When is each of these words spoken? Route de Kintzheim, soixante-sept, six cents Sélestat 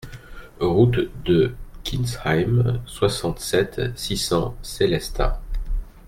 Route 0.59 1.11
de 1.25 1.53
Kintzheim, 1.83 2.81
soixante-sept, 2.87 3.95
six 3.95 4.17
cents 4.17 4.57
Sélestat 4.63 5.39